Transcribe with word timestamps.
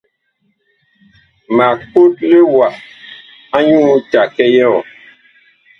Mag 1.57 1.77
kotle 1.91 2.37
wa 2.55 2.67
anyuú 3.57 3.95
take 4.11 4.45
yɔɔ. 4.57 4.79